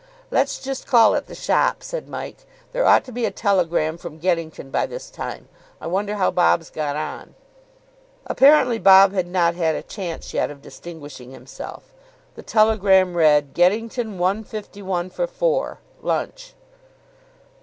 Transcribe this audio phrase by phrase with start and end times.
[0.31, 2.47] "Let's just call at the shop," said Mike.
[2.71, 5.47] "There ought to be a telegram from Geddington by this time.
[5.79, 7.35] I wonder how Bob's got on."
[8.25, 11.93] Apparently Bob had not had a chance yet of distinguishing himself.
[12.33, 15.77] The telegram read, "Geddington 151 for four.
[16.01, 16.55] Lunch."